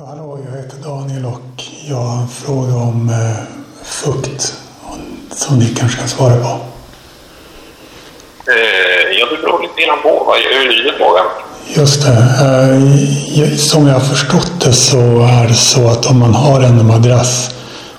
[0.00, 3.44] Ja, hallå, jag heter Daniel och jag har en fråga om eh,
[3.84, 4.54] fukt
[5.30, 6.48] som ni kanske kan svara på.
[8.50, 10.24] Eh, ja, det beror lite grann på.
[10.26, 11.26] Vad är lyder frågan?
[11.66, 12.12] Just det.
[13.42, 16.86] Eh, som jag har förstått det så är det så att om man har en
[16.86, 17.50] madrass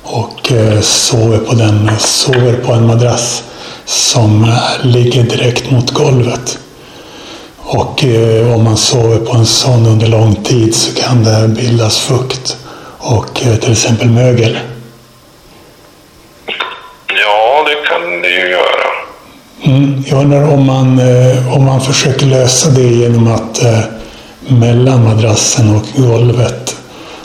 [0.03, 3.43] och eh, sover på den, sover på en madrass
[3.85, 6.59] som ligger direkt mot golvet
[7.71, 11.99] och eh, om man sover på en sån under lång tid så kan det bildas
[11.99, 12.57] fukt
[12.97, 14.59] och eh, till exempel mögel.
[17.07, 18.89] Ja, det kan det ju göra.
[19.63, 23.79] Mm, jag undrar om man, eh, om man försöker lösa det genom att eh,
[24.47, 26.75] mellan madrassen och golvet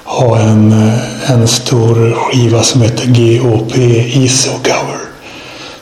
[0.05, 5.01] ha en, eh, en stor skiva som heter GOP ISO Cover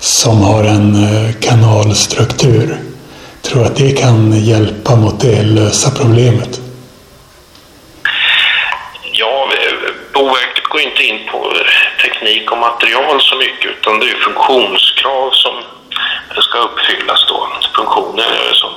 [0.00, 2.91] som har en eh, kanalstruktur.
[3.52, 6.60] Tror att det kan hjälpa mot det, lösa problemet?
[9.12, 9.48] Ja,
[10.14, 11.52] Boverket går inte in på
[12.02, 15.54] teknik och material så mycket utan det är funktionskrav som
[16.42, 17.48] ska uppfyllas då.
[17.76, 18.70] Funktioner som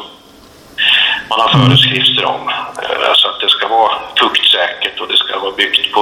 [1.29, 2.49] man har föreskrifter om.
[2.83, 6.01] Eh, Så att det ska vara fuktsäkert och det ska vara byggt på,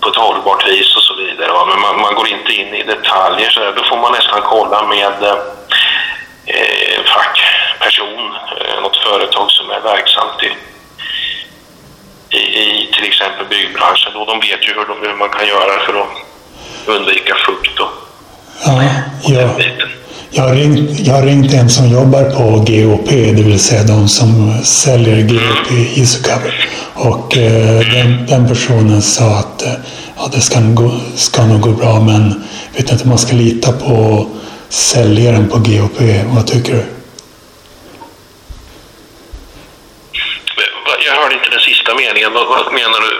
[0.00, 1.66] på ett hållbart vis och så vidare.
[1.68, 3.72] Men man, man går inte in i detaljer så där.
[3.76, 5.22] Då får man nästan kolla med
[6.46, 6.87] eh,
[7.88, 10.50] en fackperson, eh, något företag som är verksamt i,
[12.36, 14.12] i, i till exempel byggbranschen.
[14.14, 16.08] Då de vet ju hur, de, hur man kan göra för att
[16.86, 17.90] undvika fukt och
[18.64, 18.82] Ja,
[19.22, 19.88] jag, den biten.
[20.30, 24.08] jag, har ringt, jag har ringt en som jobbar på GOP, det vill säga de
[24.08, 26.68] som säljer GOP Isocover.
[26.94, 29.72] Och eh, den, den personen sa att eh,
[30.16, 32.44] ja, det ska, nog gå, ska nog gå bra, men
[32.76, 34.26] vet inte om man ska lita på
[34.68, 36.00] säljaren på GOP.
[36.34, 36.84] Vad tycker du?
[41.08, 42.32] Jag hörde inte den sista meningen.
[42.32, 43.14] Vad, vad menar du?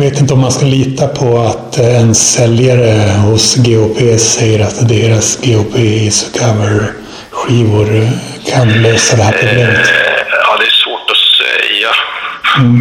[0.00, 4.88] Vet inte om man ska lita på att eh, en säljare hos GOP säger att
[4.88, 6.92] deras GOP Isocover
[7.30, 8.08] skivor eh,
[8.52, 9.88] kan lösa det här problemet.
[9.88, 11.90] Eh, ja, det är svårt att säga.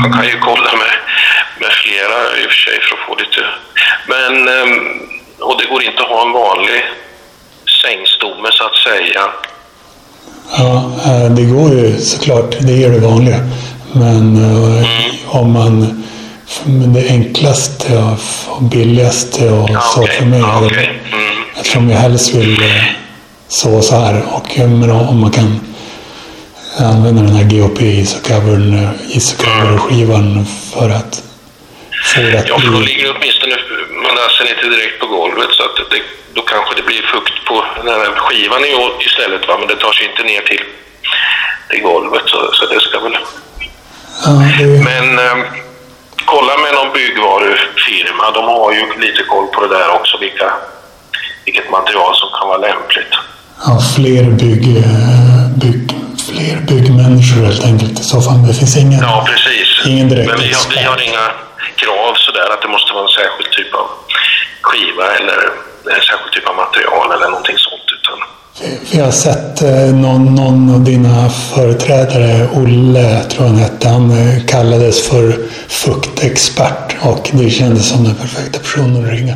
[0.01, 0.93] Man kan ju kolla med,
[1.59, 3.41] med flera i och för sig för att få lite...
[4.07, 4.47] Men...
[4.47, 5.01] ehm,
[5.39, 6.81] Och det går inte att ha en vanlig
[7.83, 9.21] sängstomme så att säga.
[10.57, 10.91] Ja,
[11.37, 12.55] det går ju såklart.
[12.59, 13.39] Det är det vanliga.
[13.91, 14.87] Men eh,
[15.35, 16.03] om man...
[16.65, 17.97] Det enklaste
[18.49, 20.15] och billigaste och Ja, så okej.
[20.15, 21.43] för mig Ja, det Mm.
[21.55, 22.83] Eftersom jag helst vill eh,
[23.47, 24.23] sova så här.
[24.35, 25.59] Och eh, men om man kan
[26.79, 31.23] använda den här GOP isocovern, isocover-skivan för att
[32.15, 33.55] få det att Ja, för då ligger åtminstone
[34.03, 36.01] madrassen inte direkt på golvet så att det,
[36.33, 38.61] då kanske det blir fukt på den här skivan
[38.99, 40.63] istället va, men det tar sig inte ner till,
[41.69, 43.17] till golvet så, så det ska väl...
[44.83, 45.37] Men eh,
[46.25, 50.53] kolla med någon byggvarufirma, de har ju lite koll på det där också, vilka,
[51.45, 53.13] vilket material som kan vara lämpligt.
[53.65, 55.83] ja, fler, bygg, eh, bygg,
[56.27, 58.47] fler byggmänniskor helt enkelt i så fall.
[58.47, 59.01] Det finns ingen...
[59.01, 59.69] Ja, precis.
[59.85, 61.25] Ingen direkt Men vi har, vi har inga
[61.75, 63.87] krav sådär att det måste vara en särskild typ av
[64.61, 65.39] skiva eller
[65.95, 66.86] en särskild typ av material
[68.67, 73.89] jag Vi har sett eh, någon, någon av dina företrädare, Olle tror jag han hette,
[73.89, 79.35] han eh, kallades för fuktexpert och det kändes som den perfekta personen att ringa.